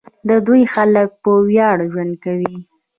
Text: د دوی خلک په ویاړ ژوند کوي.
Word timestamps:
د 0.29 0.29
دوی 0.47 0.61
خلک 0.73 1.09
په 1.23 1.31
ویاړ 1.47 1.77
ژوند 1.91 2.13
کوي. 2.23 2.55